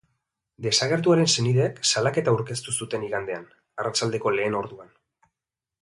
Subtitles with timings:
[0.65, 3.47] Desagertuaren senideek salaketa aurkeztu zuten igandean,
[3.85, 4.95] arratsaldeko lehen orduan.